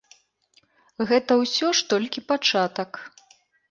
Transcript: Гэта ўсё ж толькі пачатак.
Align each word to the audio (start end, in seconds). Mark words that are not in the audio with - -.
Гэта 1.13 1.31
ўсё 1.43 1.67
ж 1.83 1.87
толькі 1.95 2.27
пачатак. 2.35 2.91